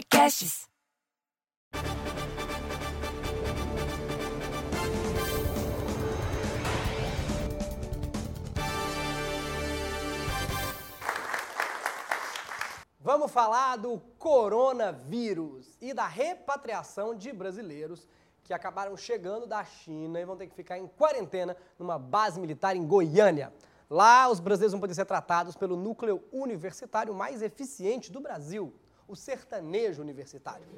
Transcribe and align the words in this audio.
Podcasts. 0.00 0.66
Vamos 12.98 13.30
falar 13.30 13.76
do 13.76 14.00
coronavírus 14.18 15.76
e 15.82 15.92
da 15.92 16.06
repatriação 16.06 17.14
de 17.14 17.30
brasileiros 17.30 18.08
que 18.42 18.54
acabaram 18.54 18.96
chegando 18.96 19.46
da 19.46 19.62
China 19.64 20.18
e 20.18 20.24
vão 20.24 20.36
ter 20.36 20.46
que 20.46 20.54
ficar 20.54 20.78
em 20.78 20.86
quarentena 20.86 21.54
numa 21.78 21.98
base 21.98 22.40
militar 22.40 22.74
em 22.74 22.86
Goiânia. 22.86 23.52
Lá, 23.90 24.30
os 24.30 24.40
brasileiros 24.40 24.72
vão 24.72 24.80
poder 24.80 24.94
ser 24.94 25.04
tratados 25.04 25.56
pelo 25.56 25.76
núcleo 25.76 26.24
universitário 26.32 27.12
mais 27.12 27.42
eficiente 27.42 28.10
do 28.10 28.20
Brasil, 28.20 28.72
o 29.10 29.16
sertanejo 29.16 30.00
universitário. 30.00 30.64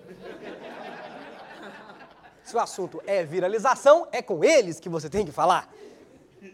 Se 2.42 2.56
o 2.56 2.58
assunto 2.58 3.00
é 3.06 3.22
viralização, 3.22 4.08
é 4.10 4.20
com 4.20 4.42
eles 4.42 4.80
que 4.80 4.88
você 4.88 5.08
tem 5.08 5.24
que 5.24 5.30
falar. 5.30 5.72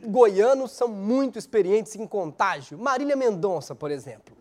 Goianos 0.04 0.72
são 0.72 0.88
muito 0.88 1.38
experientes 1.38 1.94
em 1.94 2.06
contágio. 2.06 2.76
Marília 2.76 3.16
Mendonça, 3.16 3.74
por 3.74 3.90
exemplo 3.90 4.36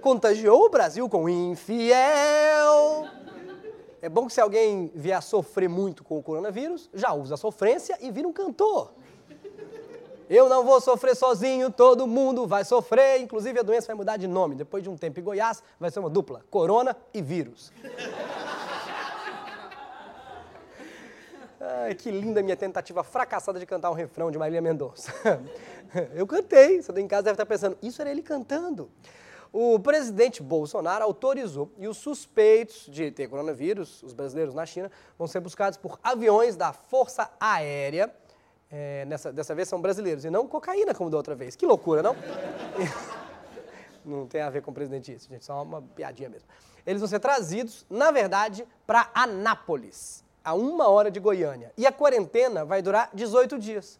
contagiou 0.00 0.64
o 0.64 0.68
Brasil 0.68 1.08
com 1.08 1.28
infiel. 1.28 1.94
É 4.02 4.08
bom 4.08 4.26
que 4.26 4.32
se 4.32 4.40
alguém 4.40 4.90
vier 4.94 5.16
a 5.16 5.20
sofrer 5.20 5.68
muito 5.68 6.02
com 6.02 6.18
o 6.18 6.22
coronavírus, 6.22 6.88
já 6.94 7.12
usa 7.12 7.34
a 7.34 7.36
sofrência 7.36 7.96
e 8.00 8.10
vira 8.10 8.26
um 8.26 8.32
cantor. 8.32 8.92
Eu 10.30 10.48
não 10.48 10.64
vou 10.64 10.80
sofrer 10.80 11.16
sozinho, 11.16 11.72
todo 11.72 12.06
mundo 12.06 12.46
vai 12.46 12.64
sofrer. 12.64 13.20
Inclusive 13.20 13.58
a 13.58 13.62
doença 13.64 13.88
vai 13.88 13.96
mudar 13.96 14.16
de 14.16 14.28
nome. 14.28 14.54
Depois 14.54 14.80
de 14.80 14.88
um 14.88 14.96
tempo 14.96 15.18
em 15.18 15.22
Goiás, 15.24 15.60
vai 15.78 15.90
ser 15.90 15.98
uma 15.98 16.08
dupla: 16.08 16.44
corona 16.48 16.96
e 17.12 17.20
vírus. 17.20 17.72
Ai, 21.60 21.96
que 21.96 22.12
linda 22.12 22.42
minha 22.44 22.56
tentativa 22.56 23.02
fracassada 23.02 23.58
de 23.58 23.66
cantar 23.66 23.90
um 23.90 23.94
refrão 23.94 24.30
de 24.30 24.38
Marília 24.38 24.62
Mendonça. 24.62 25.12
Eu 26.14 26.28
cantei, 26.28 26.80
você 26.80 26.92
em 27.00 27.08
casa 27.08 27.24
deve 27.24 27.34
estar 27.34 27.44
pensando, 27.46 27.76
isso 27.82 28.00
era 28.00 28.08
ele 28.08 28.22
cantando. 28.22 28.88
O 29.52 29.80
presidente 29.80 30.44
Bolsonaro 30.44 31.02
autorizou 31.02 31.72
e 31.76 31.88
os 31.88 31.96
suspeitos 31.96 32.86
de 32.88 33.10
ter 33.10 33.26
coronavírus, 33.26 34.00
os 34.04 34.12
brasileiros 34.12 34.54
na 34.54 34.64
China, 34.64 34.92
vão 35.18 35.26
ser 35.26 35.40
buscados 35.40 35.76
por 35.76 35.98
aviões 36.04 36.54
da 36.54 36.72
Força 36.72 37.28
Aérea. 37.40 38.14
É, 38.70 39.04
nessa, 39.04 39.32
dessa 39.32 39.54
vez 39.54 39.68
são 39.68 39.80
brasileiros 39.80 40.24
e 40.24 40.30
não 40.30 40.46
cocaína 40.46 40.94
como 40.94 41.10
da 41.10 41.16
outra 41.16 41.34
vez. 41.34 41.56
Que 41.56 41.66
loucura, 41.66 42.02
não? 42.02 42.16
não 44.04 44.26
tem 44.26 44.40
a 44.40 44.50
ver 44.50 44.62
com 44.62 44.70
o 44.70 44.74
presidente 44.74 45.12
isso, 45.12 45.28
gente, 45.28 45.44
só 45.44 45.62
uma 45.62 45.82
piadinha 45.82 46.28
mesmo. 46.28 46.48
Eles 46.86 47.00
vão 47.00 47.08
ser 47.08 47.18
trazidos, 47.18 47.84
na 47.90 48.10
verdade, 48.10 48.66
para 48.86 49.10
Anápolis, 49.12 50.24
a 50.44 50.54
uma 50.54 50.88
hora 50.88 51.10
de 51.10 51.20
Goiânia. 51.20 51.72
E 51.76 51.86
a 51.86 51.92
quarentena 51.92 52.64
vai 52.64 52.80
durar 52.80 53.10
18 53.12 53.58
dias. 53.58 53.98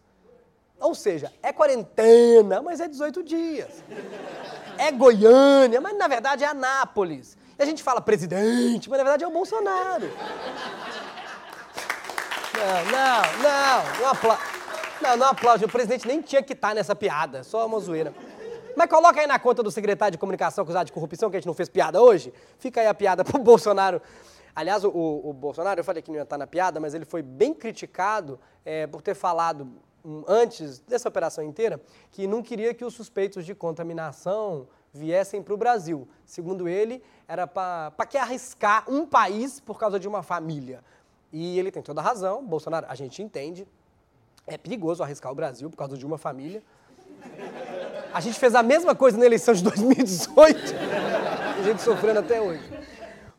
Ou 0.79 0.95
seja, 0.95 1.33
é 1.43 1.53
quarentena, 1.53 2.63
mas 2.63 2.81
é 2.81 2.89
18 2.89 3.23
dias 3.23 3.83
é 4.81 4.91
Goiânia, 4.91 5.79
mas 5.81 5.97
na 5.97 6.09
verdade 6.09 6.43
é 6.43 6.47
Anápolis. 6.47 7.37
E 7.59 7.63
a 7.63 7.67
gente 7.67 7.83
fala 7.83 8.01
presidente, 8.01 8.89
mas 8.89 8.97
na 8.99 9.05
verdade 9.05 9.25
é 9.25 9.29
o 9.29 9.31
Bolsonaro. 9.31 10.11
Não, 12.57 12.85
não, 12.91 13.23
não, 13.43 14.01
não 14.01 14.09
aplaude. 14.09 14.43
Não, 15.01 15.17
não 15.17 15.27
aplaude. 15.27 15.65
O 15.65 15.69
presidente 15.69 16.07
nem 16.07 16.21
tinha 16.21 16.43
que 16.43 16.53
estar 16.53 16.69
tá 16.69 16.75
nessa 16.75 16.95
piada, 16.95 17.43
só 17.43 17.67
uma 17.67 17.79
zoeira. 17.81 18.15
Mas 18.77 18.89
coloca 18.89 19.21
aí 19.21 19.27
na 19.27 19.39
conta 19.39 19.63
do 19.63 19.71
secretário 19.71 20.13
de 20.13 20.19
comunicação 20.19 20.63
acusado 20.63 20.87
de 20.87 20.93
corrupção, 20.93 21.31
que 21.31 21.37
a 21.37 21.41
gente 21.41 21.47
não 21.47 21.55
fez 21.55 21.69
piada 21.69 22.01
hoje. 22.01 22.33
Fica 22.59 22.81
aí 22.81 22.87
a 22.87 22.95
piada 22.95 23.25
pro 23.25 23.39
Bolsonaro. 23.39 24.01
Aliás, 24.55 24.85
o, 24.85 24.91
o 24.91 25.33
Bolsonaro, 25.33 25.81
eu 25.81 25.85
falei 25.85 26.03
que 26.03 26.11
não 26.11 26.17
ia 26.17 26.23
estar 26.23 26.37
tá 26.37 26.39
na 26.39 26.47
piada, 26.47 26.81
mas 26.81 26.95
ele 26.95 27.05
foi 27.05 27.23
bem 27.23 27.55
criticado 27.55 28.39
é, 28.65 28.87
por 28.87 29.01
ter 29.01 29.15
falado 29.15 29.69
antes 30.27 30.81
dessa 30.81 31.09
operação 31.09 31.45
inteira, 31.45 31.81
que 32.11 32.27
não 32.27 32.43
queria 32.43 32.73
que 32.73 32.85
os 32.85 32.95
suspeitos 32.95 33.45
de 33.45 33.55
contaminação 33.55 34.67
viessem 34.93 35.43
para 35.43 35.55
o 35.55 35.57
Brasil. 35.57 36.09
Segundo 36.25 36.69
ele, 36.69 37.03
era 37.29 37.47
para 37.47 38.07
que 38.09 38.19
arriscar 38.19 38.85
um 38.89 39.07
país 39.07 39.61
por 39.61 39.79
causa 39.79 40.01
de 40.01 40.09
uma 40.09 40.23
família. 40.23 40.83
E 41.33 41.59
ele 41.59 41.71
tem 41.71 41.83
toda 41.83 42.01
a 42.01 42.05
razão, 42.05 42.45
Bolsonaro, 42.45 42.87
a 42.89 42.95
gente 42.95 43.23
entende, 43.23 43.69
é 44.47 44.59
perigoso 44.59 45.03
arriscar 45.03 45.31
o 45.31 45.35
Brasil 45.35 45.71
por 45.71 45.77
causa 45.77 45.97
de 45.97 46.05
uma 46.05 46.19
família. 46.19 46.63
A 48.13 48.21
gente 48.21 48.39
fez 48.39 48.55
a 48.55 48.63
mesma 48.63 48.95
coisa 48.95 49.17
na 49.17 49.27
eleição 49.27 49.55
de 49.55 49.63
2018, 49.63 50.59
a 51.59 51.63
gente 51.63 51.83
sofrendo 51.83 52.21
até 52.21 52.41
hoje. 52.41 52.63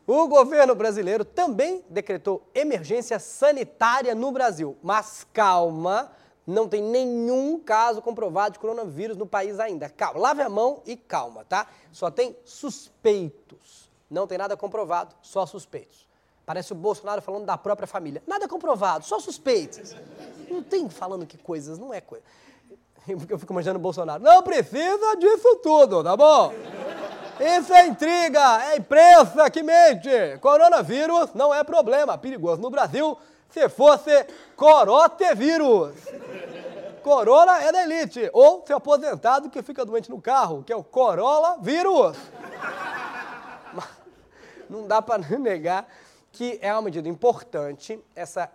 O 0.06 0.26
governo 0.26 0.74
brasileiro 0.74 1.24
também 1.24 1.84
decretou 1.88 2.48
emergência 2.54 3.18
sanitária 3.18 4.14
no 4.14 4.32
Brasil. 4.32 4.76
Mas 4.82 5.26
calma, 5.32 6.10
não 6.46 6.68
tem 6.68 6.82
nenhum 6.82 7.58
caso 7.58 8.02
comprovado 8.02 8.54
de 8.54 8.58
coronavírus 8.58 9.16
no 9.16 9.26
país 9.26 9.60
ainda. 9.60 9.88
Calma, 9.88 10.18
lave 10.18 10.42
a 10.42 10.48
mão 10.48 10.82
e 10.84 10.96
calma, 10.96 11.44
tá? 11.44 11.68
Só 11.92 12.10
tem 12.10 12.36
suspeitos. 12.44 13.90
Não 14.10 14.26
tem 14.26 14.36
nada 14.36 14.56
comprovado, 14.56 15.14
só 15.22 15.46
suspeitos. 15.46 16.08
Parece 16.44 16.72
o 16.72 16.74
Bolsonaro 16.74 17.22
falando 17.22 17.44
da 17.44 17.56
própria 17.56 17.86
família. 17.86 18.22
Nada 18.26 18.48
comprovado, 18.48 19.04
só 19.04 19.20
suspeitos. 19.20 19.94
Não 20.50 20.62
tem 20.62 20.88
falando 20.88 21.26
que 21.26 21.38
coisas, 21.38 21.78
não 21.78 21.94
é 21.94 22.00
coisa. 22.00 22.24
Eu 23.28 23.38
fico 23.38 23.52
imaginando 23.52 23.78
o 23.78 23.82
Bolsonaro. 23.82 24.22
Não 24.22 24.42
precisa 24.42 25.16
disso 25.16 25.56
tudo, 25.56 26.02
tá 26.04 26.16
bom? 26.16 26.52
Isso 27.40 27.72
é 27.72 27.86
intriga, 27.86 28.64
é 28.66 28.76
imprensa 28.76 29.50
que 29.50 29.62
mente. 29.62 30.10
Coronavírus 30.40 31.30
não 31.34 31.52
é 31.52 31.64
problema 31.64 32.16
perigoso 32.16 32.60
no 32.60 32.70
Brasil 32.70 33.18
se 33.50 33.68
fosse 33.68 34.26
corotevírus. 34.56 35.92
Corona 37.02 37.62
é 37.62 37.72
da 37.72 37.82
elite. 37.82 38.30
Ou 38.32 38.64
seu 38.66 38.76
aposentado 38.76 39.50
que 39.50 39.62
fica 39.62 39.84
doente 39.84 40.08
no 40.08 40.20
carro, 40.20 40.62
que 40.62 40.72
é 40.72 40.76
o 40.76 40.84
Corolla 40.84 41.58
vírus. 41.60 42.16
Não 44.70 44.86
dá 44.86 45.02
para 45.02 45.18
negar 45.38 45.86
que 46.32 46.58
é 46.62 46.72
uma 46.72 46.82
medida 46.82 47.08
importante. 47.08 48.02
Essa 48.16 48.50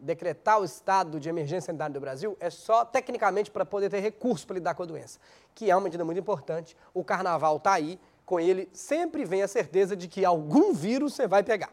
decretar 0.00 0.60
o 0.60 0.64
estado 0.64 1.18
de 1.18 1.28
emergência 1.28 1.66
sanitária 1.66 1.94
do 1.94 2.00
Brasil 2.00 2.36
é 2.38 2.50
só 2.50 2.84
tecnicamente 2.84 3.50
para 3.50 3.64
poder 3.64 3.88
ter 3.88 4.00
recurso 4.00 4.46
para 4.46 4.54
lidar 4.54 4.74
com 4.74 4.82
a 4.82 4.86
doença, 4.86 5.18
que 5.54 5.70
é 5.70 5.74
uma 5.74 5.82
medida 5.82 6.04
muito 6.04 6.18
importante. 6.18 6.76
O 6.92 7.02
carnaval 7.02 7.56
está 7.56 7.72
aí, 7.72 7.98
com 8.26 8.38
ele 8.38 8.68
sempre 8.72 9.24
vem 9.24 9.42
a 9.42 9.48
certeza 9.48 9.96
de 9.96 10.06
que 10.06 10.24
algum 10.24 10.74
vírus 10.74 11.14
você 11.14 11.26
vai 11.26 11.42
pegar. 11.42 11.72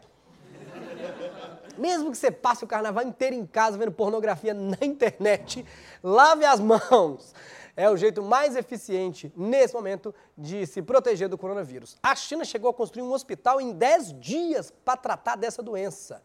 Mesmo 1.76 2.10
que 2.10 2.16
você 2.16 2.30
passe 2.30 2.64
o 2.64 2.66
carnaval 2.66 3.04
inteiro 3.04 3.36
em 3.36 3.44
casa 3.44 3.76
vendo 3.76 3.92
pornografia 3.92 4.54
na 4.54 4.78
internet, 4.80 5.66
lave 6.02 6.44
as 6.44 6.60
mãos. 6.60 7.34
É 7.76 7.90
o 7.90 7.96
jeito 7.96 8.22
mais 8.22 8.54
eficiente, 8.54 9.32
nesse 9.36 9.74
momento, 9.74 10.14
de 10.38 10.64
se 10.66 10.80
proteger 10.80 11.28
do 11.28 11.36
coronavírus. 11.36 11.96
A 12.02 12.14
China 12.14 12.44
chegou 12.44 12.70
a 12.70 12.74
construir 12.74 13.02
um 13.02 13.12
hospital 13.12 13.60
em 13.60 13.72
10 13.72 14.20
dias 14.20 14.72
para 14.84 14.96
tratar 14.96 15.36
dessa 15.36 15.60
doença. 15.60 16.22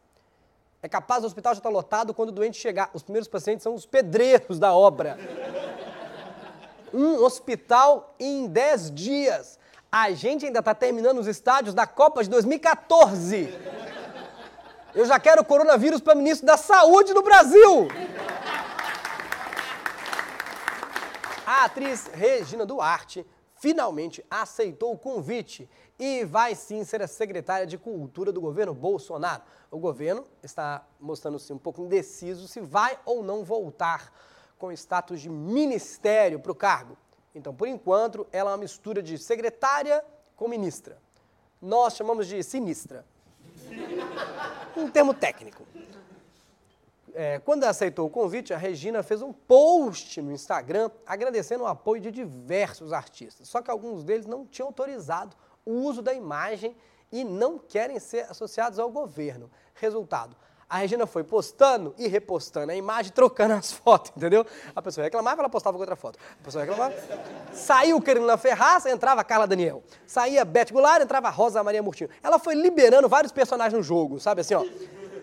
É 0.82 0.88
capaz 0.88 1.22
do 1.22 1.28
hospital 1.28 1.54
já 1.54 1.60
estar 1.60 1.70
tá 1.70 1.74
lotado 1.74 2.14
quando 2.14 2.30
o 2.30 2.32
doente 2.32 2.58
chegar. 2.58 2.92
Os 2.94 3.02
primeiros 3.02 3.28
pacientes 3.28 3.64
são 3.64 3.74
os 3.74 3.86
pedreiros 3.86 4.60
da 4.60 4.74
obra. 4.74 5.18
Um 6.94 7.16
hospital 7.24 8.16
em 8.20 8.48
10 8.48 8.92
dias. 8.92 9.60
A 9.92 10.12
gente 10.12 10.46
ainda 10.46 10.60
está 10.60 10.76
terminando 10.76 11.18
os 11.18 11.28
estádios 11.28 11.74
da 11.74 11.88
Copa 11.88 12.24
de 12.24 12.30
2014. 12.30 13.50
Eu 14.94 15.06
já 15.06 15.20
quero 15.20 15.44
coronavírus 15.44 16.00
para 16.00 16.16
ministro 16.16 16.46
da 16.46 16.58
Saúde 16.58 17.14
no 17.14 17.24
Brasil. 17.24 17.88
A 21.52 21.66
atriz 21.66 22.06
Regina 22.06 22.64
Duarte 22.64 23.26
finalmente 23.56 24.24
aceitou 24.30 24.94
o 24.94 24.98
convite 25.00 25.68
e 25.98 26.24
vai 26.24 26.54
sim 26.54 26.84
ser 26.84 27.01
a 27.01 27.07
secretária 27.07 27.66
de 27.66 27.75
Cultura 27.75 28.31
do 28.31 28.40
governo 28.40 28.72
Bolsonaro. 28.72 29.42
O 29.72 29.80
governo 29.80 30.28
está 30.44 30.86
mostrando-se 31.00 31.51
um 31.51 31.57
pouco 31.57 31.81
indeciso 31.81 32.48
se 32.48 32.62
vai 32.62 33.00
ou 33.04 33.24
não 33.24 33.44
voltar 33.44 34.13
com 34.60 34.72
status 34.72 35.22
de 35.22 35.28
ministério 35.28 36.40
para 36.40 36.51
o 36.51 36.56
cargo. 36.56 36.96
Então, 37.34 37.51
por 37.51 37.68
enquanto, 37.68 38.28
ela 38.31 38.51
é 38.51 38.54
uma 38.54 38.60
mistura 38.60 39.01
de 39.01 39.18
secretária 39.18 40.06
com 40.36 40.48
ministra. 40.48 41.00
Nós 41.60 41.96
chamamos 41.96 42.28
de 42.28 42.44
sinistra 42.44 43.04
um 44.78 44.88
termo 44.88 45.16
técnico. 45.16 45.63
É, 47.21 47.38
quando 47.38 47.66
aceitou 47.66 48.07
o 48.07 48.10
convite, 48.10 48.54
a 48.54 48.57
Regina 48.57 49.04
fez 49.04 49.21
um 49.21 49.33
post 49.33 50.21
no 50.21 50.31
Instagram 50.31 50.89
agradecendo 51.06 51.66
o 51.66 51.68
apoio 51.68 52.01
de 52.01 52.12
diversos 52.12 52.94
artistas. 52.94 53.50
Só 53.50 53.62
que 53.62 53.69
alguns 53.69 54.06
deles 54.06 54.25
não 54.25 54.45
tinham 54.45 54.68
autorizado 54.68 55.36
o 55.66 55.74
uso 55.74 56.01
da 56.01 56.13
imagem 56.13 56.77
e 57.12 57.25
não 57.25 57.60
querem 57.60 58.00
ser 58.00 58.25
associados 58.30 58.80
ao 58.80 58.89
governo. 58.89 59.51
Resultado: 59.74 60.33
A 60.69 60.77
Regina 60.77 61.06
foi 61.06 61.25
postando 61.25 61.94
e 61.98 62.07
repostando 62.07 62.71
a 62.71 62.75
imagem, 62.75 63.12
trocando 63.12 63.56
as 63.56 63.69
fotos, 63.74 64.13
entendeu? 64.15 64.45
A 64.74 64.81
pessoa 64.81 65.04
reclamava, 65.04 65.42
ela 65.42 65.50
postava 65.50 65.75
com 65.75 65.81
outra 65.81 65.98
foto. 65.98 66.18
A 66.39 66.45
pessoa 66.45 66.63
reclamava. 66.63 66.95
Saiu 67.51 68.01
Carolina 68.01 68.38
Ferraz, 68.38 68.86
entrava 68.86 69.25
Carla 69.25 69.45
Daniel. 69.45 69.83
Saía 70.07 70.45
Beth 70.45 70.72
Goulart, 70.72 71.01
entrava 71.01 71.30
Rosa 71.30 71.62
Maria 71.62 71.83
Murtinho. 71.83 72.10
Ela 72.24 72.39
foi 72.39 72.56
liberando 72.56 73.10
vários 73.10 73.33
personagens 73.33 73.74
no 73.74 73.83
jogo, 73.83 74.22
sabe 74.22 74.39
assim, 74.39 74.54
ó. 74.54 74.63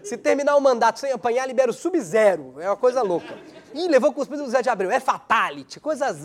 Se 0.09 0.17
terminar 0.17 0.55
o 0.57 0.61
mandato 0.61 1.01
sem 1.01 1.11
apanhar, 1.11 1.47
libera 1.47 1.71
o 1.71 1.75
Sub-Zero. 1.75 2.55
É 2.61 2.69
uma 2.69 2.77
coisa 2.77 3.03
louca. 3.03 3.37
Ih, 3.75 3.89
levou 3.89 4.13
cuspido 4.13 4.45
do 4.45 4.51
Zé 4.51 4.63
de 4.63 4.71
Abreu. 4.71 4.91
É 4.91 5.01
fatality. 5.01 5.81
Coisas 5.81 6.17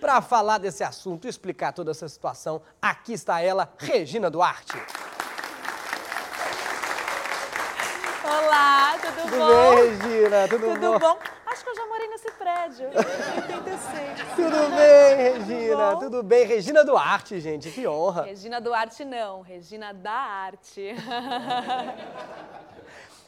para 0.00 0.22
falar 0.22 0.56
desse 0.56 0.82
assunto 0.82 1.26
e 1.26 1.28
explicar 1.28 1.72
toda 1.74 1.90
essa 1.90 2.08
situação, 2.08 2.62
aqui 2.80 3.12
está 3.12 3.42
ela, 3.42 3.70
Regina 3.76 4.30
Duarte. 4.30 4.82
Olá, 8.24 8.96
tudo, 8.98 9.22
Tudo 9.22 9.36
bom? 9.36 9.76
bem, 9.76 9.90
Regina? 9.90 10.48
Tudo, 10.48 10.66
Tudo 10.74 10.98
bom? 10.98 11.18
Acho 11.46 11.62
que 11.64 11.70
eu 11.70 11.74
já 11.76 11.86
morei 11.86 12.08
nesse 12.20 12.30
prédio. 12.32 12.88
86. 12.92 14.34
Tudo 14.36 14.76
bem, 14.76 15.16
Regina? 15.16 15.94
bom? 15.94 15.98
Tudo 15.98 16.22
bem? 16.22 16.46
Regina 16.46 16.84
Duarte, 16.84 17.40
gente, 17.40 17.70
que 17.70 17.86
honra. 17.86 18.24
Regina 18.24 18.60
Duarte 18.60 19.04
não, 19.04 19.40
Regina 19.40 19.94
da 19.94 20.12
Arte. 20.12 20.94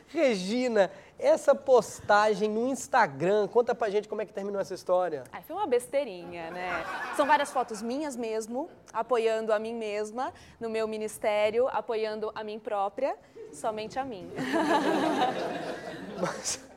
Regina, 0.09 0.91
essa 1.19 1.55
postagem 1.55 2.51
no 2.51 2.69
Instagram, 2.69 3.49
conta 3.49 3.75
pra 3.75 3.89
gente 3.89 4.07
como 4.07 4.21
é 4.21 4.27
que 4.27 4.33
terminou 4.33 4.61
essa 4.61 4.75
história. 4.75 5.25
Ai, 5.33 5.43
foi 5.43 5.57
uma 5.57 5.67
besteirinha, 5.67 6.51
né? 6.51 6.85
São 7.17 7.27
várias 7.27 7.51
fotos 7.51 7.81
minhas 7.81 8.15
mesmo, 8.15 8.69
apoiando 8.93 9.55
a 9.55 9.59
mim 9.59 9.73
mesma, 9.73 10.31
no 10.61 10.69
meu 10.69 10.87
ministério, 10.87 11.67
apoiando 11.69 12.31
a 12.35 12.45
mim 12.45 12.59
própria, 12.59 13.17
somente 13.55 13.99
a 13.99 14.05
mim. 14.05 14.31
Mas 16.21 16.72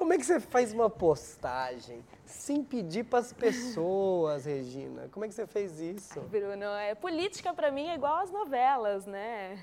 como 0.00 0.14
é 0.14 0.16
que 0.16 0.24
você 0.24 0.40
faz 0.40 0.72
uma 0.72 0.88
postagem 0.88 2.02
sem 2.24 2.64
pedir 2.64 3.04
pras 3.04 3.34
pessoas, 3.34 4.46
Regina? 4.46 5.10
Como 5.12 5.26
é 5.26 5.28
que 5.28 5.34
você 5.34 5.46
fez 5.46 5.78
isso? 5.78 6.18
Bruno, 6.22 6.64
é, 6.64 6.94
política 6.94 7.52
pra 7.52 7.70
mim 7.70 7.86
é 7.86 7.96
igual 7.96 8.16
às 8.16 8.30
novelas, 8.30 9.04
né? 9.04 9.62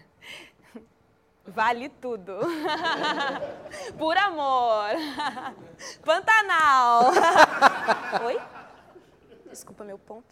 Vale 1.44 1.90
tudo. 1.90 2.34
Por 3.98 4.16
amor. 4.16 4.90
Pantanal. 6.06 7.06
Oi? 8.28 8.40
Desculpa 9.50 9.84
meu 9.84 9.98
ponto. 9.98 10.28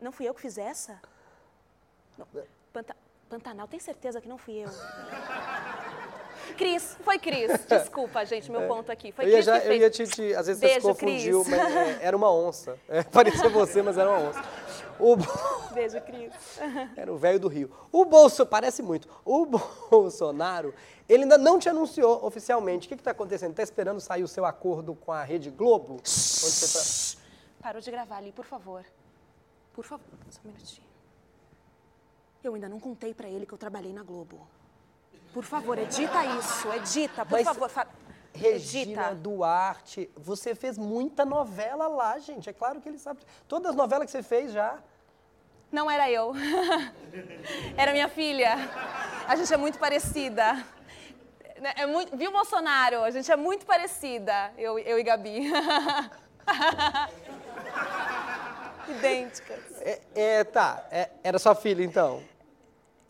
Não 0.00 0.12
fui 0.12 0.26
eu 0.26 0.32
que 0.32 0.40
fiz 0.40 0.56
essa? 0.56 0.98
Panta- 2.72 2.96
Pantanal, 3.28 3.68
tem 3.68 3.78
certeza 3.80 4.18
que 4.18 4.28
não 4.28 4.38
fui 4.38 4.54
eu? 4.54 4.68
Cris, 6.56 6.96
foi 7.00 7.18
Cris. 7.18 7.50
Desculpa, 7.68 8.24
gente, 8.26 8.50
meu 8.50 8.66
ponto 8.68 8.90
aqui. 8.92 9.12
Foi 9.12 9.24
eu 9.26 9.32
Cris 9.32 9.44
já, 9.44 9.60
que 9.60 9.68
eu 9.68 9.72
ia 9.74 9.90
te, 9.90 10.06
te- 10.06 10.34
Às 10.34 10.46
vezes 10.46 10.60
você 10.60 10.68
se 10.68 10.74
Beijo, 10.74 10.88
confundiu, 10.88 11.44
Cris. 11.44 11.56
mas 11.56 11.76
é, 11.76 11.98
era 12.02 12.16
uma 12.16 12.32
onça. 12.32 12.78
É, 12.88 13.02
parecia 13.10 13.48
você, 13.48 13.82
mas 13.82 13.96
era 13.98 14.08
uma 14.10 14.28
onça. 14.30 14.44
O, 15.00 15.16
Beijo, 15.74 16.00
Cris. 16.02 16.32
era 16.96 17.12
o 17.12 17.16
velho 17.16 17.40
do 17.40 17.48
Rio. 17.48 17.70
O 17.90 18.04
Bolso, 18.04 18.44
parece 18.46 18.82
muito. 18.82 19.08
O 19.24 19.46
Bolsonaro, 19.90 20.74
ele 21.08 21.24
ainda 21.24 21.38
não 21.38 21.58
te 21.58 21.68
anunciou 21.68 22.24
oficialmente. 22.24 22.86
O 22.86 22.88
que 22.88 22.94
está 22.94 23.10
acontecendo? 23.10 23.50
Está 23.50 23.62
esperando 23.62 24.00
sair 24.00 24.22
o 24.22 24.28
seu 24.28 24.44
acordo 24.44 24.94
com 24.94 25.10
a 25.12 25.22
Rede 25.24 25.50
Globo? 25.50 25.94
Onde 25.94 26.08
você 26.08 27.16
tá- 27.16 27.22
Parou 27.62 27.80
de 27.80 27.90
gravar 27.90 28.16
ali, 28.18 28.32
por 28.32 28.44
favor. 28.44 28.84
Por 29.72 29.84
favor, 29.84 30.04
só 30.30 30.40
um 30.44 30.48
minutinho. 30.48 30.86
Eu 32.44 32.54
ainda 32.54 32.68
não 32.68 32.80
contei 32.80 33.14
pra 33.14 33.28
ele 33.28 33.46
que 33.46 33.52
eu 33.54 33.58
trabalhei 33.58 33.92
na 33.92 34.02
Globo. 34.02 34.40
Por 35.32 35.44
favor, 35.44 35.78
edita 35.78 36.24
isso, 36.38 36.70
edita, 36.74 37.24
por 37.24 37.32
Mas, 37.32 37.44
favor. 37.46 37.68
fa- 37.68 37.86
Regina 38.34 39.02
Edita. 39.08 39.14
Duarte, 39.14 40.10
você 40.16 40.54
fez 40.54 40.78
muita 40.78 41.24
novela 41.24 41.86
lá, 41.86 42.18
gente. 42.18 42.48
É 42.48 42.52
claro 42.52 42.80
que 42.80 42.88
ele 42.88 42.98
sabe. 42.98 43.20
Todas 43.46 43.70
as 43.70 43.76
novelas 43.76 44.06
que 44.06 44.10
você 44.12 44.22
fez 44.22 44.52
já. 44.52 44.78
Não 45.70 45.90
era 45.90 46.10
eu. 46.10 46.32
Era 47.76 47.92
minha 47.92 48.08
filha. 48.08 48.54
A 49.26 49.36
gente 49.36 49.52
é 49.52 49.56
muito 49.56 49.78
parecida. 49.78 50.54
Né, 51.60 51.72
É 51.76 51.86
muito, 51.86 52.14
viu, 52.16 52.30
Bolsonaro? 52.32 53.02
A 53.04 53.10
gente 53.10 53.30
é 53.30 53.36
muito 53.36 53.64
parecida, 53.66 54.50
eu, 54.58 54.78
eu 54.78 54.98
e 54.98 55.02
Gabi. 55.02 55.50
Idênticas. 58.88 59.60
É, 59.80 60.00
é, 60.14 60.44
tá, 60.44 60.84
é, 60.90 61.08
era 61.22 61.38
sua 61.38 61.54
filha 61.54 61.84
então. 61.84 62.22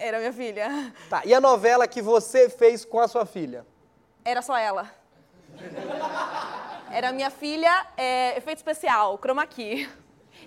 Era 0.05 0.19
minha 0.19 0.33
filha. 0.33 0.93
Tá, 1.09 1.23
e 1.25 1.33
a 1.33 1.41
novela 1.41 1.87
que 1.87 2.03
você 2.03 2.49
fez 2.51 2.85
com 2.85 2.99
a 2.99 3.07
sua 3.07 3.25
filha? 3.25 3.65
Era 4.25 4.43
só 4.43 4.57
ela. 4.57 4.91
Era 6.91 7.13
minha 7.13 7.31
filha, 7.31 7.87
é, 7.97 8.37
efeito 8.37 8.59
especial, 8.59 9.17
chroma 9.19 9.47
key. 9.47 9.89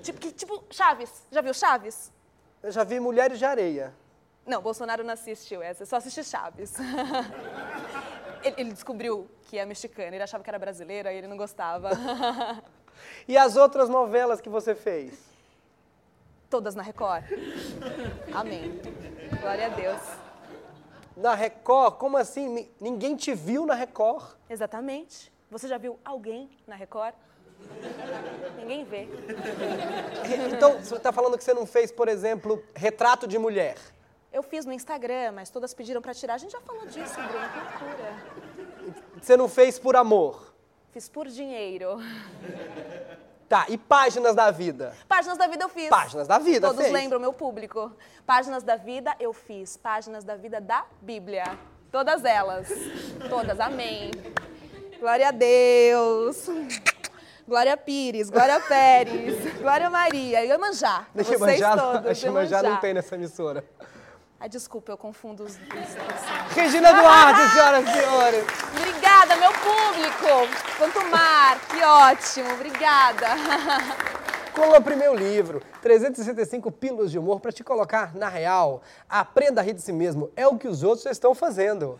Tipo, 0.03 0.19
que- 0.19 0.31
tipo 0.33 0.61
Chaves. 0.69 1.25
Já 1.31 1.39
viu 1.41 1.53
Chaves? 1.53 2.11
Eu 2.61 2.69
já 2.71 2.83
vi 2.83 2.99
Mulheres 2.99 3.39
de 3.39 3.45
Areia. 3.45 3.93
Não, 4.45 4.61
Bolsonaro 4.61 5.03
não 5.05 5.13
assistiu 5.13 5.61
essa, 5.63 5.85
só 5.85 5.95
assiste 5.95 6.23
Chaves. 6.23 6.73
ele, 8.43 8.55
ele 8.57 8.73
descobriu 8.73 9.27
que 9.43 9.57
é 9.57 9.65
mexicana, 9.65 10.13
ele 10.15 10.23
achava 10.23 10.43
que 10.43 10.49
era 10.49 10.59
brasileira 10.59 11.13
e 11.13 11.17
ele 11.17 11.27
não 11.27 11.37
gostava. 11.37 11.91
E 13.27 13.37
as 13.37 13.55
outras 13.57 13.89
novelas 13.89 14.39
que 14.39 14.47
você 14.47 14.73
fez? 14.73 15.13
Todas 16.55 16.73
na 16.73 16.81
Record. 16.83 17.25
Amém. 18.33 18.79
Glória 19.41 19.65
a 19.65 19.69
Deus. 19.69 19.99
Na 21.17 21.35
Record? 21.35 21.95
Como 21.97 22.15
assim? 22.15 22.47
Ni- 22.47 22.71
Ninguém 22.79 23.13
te 23.17 23.33
viu 23.33 23.65
na 23.65 23.73
Record? 23.73 24.23
Exatamente. 24.49 25.33
Você 25.51 25.67
já 25.67 25.77
viu 25.77 25.99
alguém 26.05 26.49
na 26.65 26.73
Record? 26.77 27.13
Ninguém 28.57 28.85
vê. 28.85 29.05
Então, 30.55 30.79
você 30.81 30.95
está 30.95 31.11
falando 31.11 31.37
que 31.37 31.43
você 31.43 31.53
não 31.53 31.65
fez, 31.65 31.91
por 31.91 32.07
exemplo, 32.07 32.63
Retrato 32.73 33.27
de 33.27 33.37
Mulher? 33.37 33.75
Eu 34.31 34.41
fiz 34.41 34.65
no 34.65 34.71
Instagram, 34.71 35.33
mas 35.33 35.49
todas 35.49 35.73
pediram 35.73 36.01
pra 36.01 36.13
tirar. 36.13 36.35
A 36.35 36.37
gente 36.37 36.51
já 36.53 36.61
falou 36.61 36.85
disso, 36.85 37.15
Bruno, 37.15 37.49
que 37.49 37.83
loucura. 37.83 39.03
Você 39.21 39.35
não 39.35 39.49
fez 39.49 39.77
por 39.77 39.97
amor? 39.97 40.53
Fiz 40.93 41.09
por 41.09 41.27
dinheiro. 41.27 41.97
Tá, 43.47 43.65
e 43.69 43.77
Páginas 43.77 44.35
da 44.35 44.49
Vida? 44.49 44.95
Páginas 45.07 45.37
da 45.37 45.47
Vida 45.47 45.63
eu 45.65 45.69
fiz. 45.69 45.87
Páginas 45.89 46.27
da 46.27 46.39
Vida, 46.39 46.67
Todos 46.67 46.81
fez. 46.81 46.91
lembram, 46.93 47.19
meu 47.19 47.31
público. 47.31 47.91
Páginas 48.25 48.63
da 48.63 48.75
Vida 48.75 49.15
eu 49.19 49.31
fiz. 49.33 49.77
Páginas 49.77 50.23
da 50.23 50.35
Vida 50.35 50.59
da 50.59 50.83
Bíblia. 51.01 51.43
Todas 51.91 52.25
elas. 52.25 52.67
Todas. 53.29 53.59
Amém. 53.59 54.09
Glória 54.99 55.27
a 55.27 55.31
Deus. 55.31 56.49
Glória 57.47 57.77
Pires, 57.77 58.31
Glória 58.31 58.59
Pérez, 58.59 59.53
Glória 59.61 59.87
Maria, 59.87 60.43
Iemanjá. 60.43 61.05
Deixa 61.13 61.37
Vocês 61.37 61.59
Iemanjá, 61.59 61.77
todos, 61.77 62.23
Iemanjá 62.23 62.57
não 62.57 62.69
Iemanjá. 62.69 62.81
tem 62.81 62.93
nessa 62.95 63.13
emissora. 63.13 63.63
Ai, 64.39 64.49
desculpa, 64.49 64.91
eu 64.91 64.97
confundo 64.97 65.43
os... 65.43 65.53
os- 65.53 66.55
Regina 66.55 66.91
Duarte, 66.91 67.41
senhoras 67.53 67.87
e 67.87 67.93
senhores. 67.93 68.45
Obrigada, 69.35 69.39
meu 69.39 69.51
público. 69.51 70.55
Quanto 70.77 71.05
mar, 71.09 71.59
que 71.67 71.83
ótimo. 71.83 72.53
Obrigada. 72.53 73.27
Compre 74.53 74.95
meu 74.95 75.13
livro, 75.13 75.61
365 75.81 76.71
pílulas 76.71 77.11
de 77.11 77.19
humor 77.19 77.41
para 77.41 77.51
te 77.51 77.63
colocar 77.63 78.15
na 78.15 78.29
real. 78.29 78.81
Aprenda 79.09 79.59
a 79.59 79.63
rir 79.63 79.73
de 79.73 79.81
si 79.81 79.91
mesmo, 79.91 80.31
é 80.35 80.47
o 80.47 80.57
que 80.57 80.67
os 80.67 80.81
outros 80.81 81.05
estão 81.07 81.35
fazendo. 81.35 81.99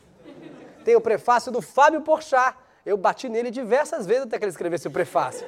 Tem 0.86 0.96
o 0.96 1.02
prefácio 1.02 1.52
do 1.52 1.62
Fábio 1.62 2.02
Porchat. 2.02 2.56
Eu 2.86 2.96
bati 2.96 3.28
nele 3.28 3.52
diversas 3.52 4.06
vezes 4.06 4.24
até 4.24 4.38
que 4.38 4.46
ele 4.46 4.52
escrevesse 4.52 4.88
o 4.88 4.92
prefácio. 4.92 5.46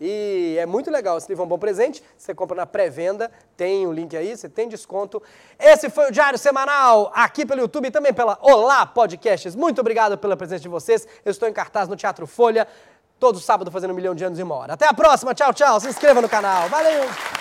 E 0.00 0.56
é 0.58 0.66
muito 0.66 0.90
legal, 0.90 1.16
esse 1.16 1.28
livro 1.28 1.42
é 1.42 1.46
um 1.46 1.48
bom 1.48 1.58
presente. 1.58 2.02
Você 2.16 2.34
compra 2.34 2.56
na 2.56 2.66
pré-venda, 2.66 3.30
tem 3.56 3.86
o 3.86 3.92
link 3.92 4.16
aí, 4.16 4.36
você 4.36 4.48
tem 4.48 4.68
desconto. 4.68 5.22
Esse 5.58 5.88
foi 5.88 6.08
o 6.08 6.12
Diário 6.12 6.38
Semanal, 6.38 7.10
aqui 7.14 7.46
pelo 7.46 7.60
YouTube 7.60 7.86
e 7.86 7.90
também 7.90 8.12
pela 8.12 8.38
Olá 8.42 8.84
Podcasts. 8.84 9.54
Muito 9.54 9.80
obrigado 9.80 10.18
pela 10.18 10.36
presença 10.36 10.62
de 10.62 10.68
vocês. 10.68 11.06
Eu 11.24 11.30
estou 11.30 11.48
em 11.48 11.52
cartaz 11.52 11.88
no 11.88 11.96
Teatro 11.96 12.26
Folha, 12.26 12.68
todo 13.18 13.40
sábado 13.40 13.70
fazendo 13.70 13.92
um 13.92 13.94
milhão 13.94 14.14
de 14.14 14.24
anos 14.24 14.38
e 14.38 14.42
uma 14.42 14.54
hora. 14.54 14.74
Até 14.74 14.86
a 14.86 14.94
próxima, 14.94 15.34
tchau, 15.34 15.54
tchau. 15.54 15.80
Se 15.80 15.88
inscreva 15.88 16.20
no 16.20 16.28
canal. 16.28 16.68
Valeu! 16.68 17.35